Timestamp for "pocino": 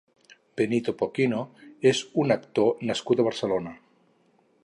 1.01-1.41